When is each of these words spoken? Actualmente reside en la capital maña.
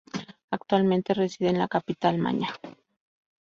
Actualmente 0.49 1.13
reside 1.13 1.49
en 1.49 1.59
la 1.59 1.67
capital 1.67 2.17
maña. 2.17 2.49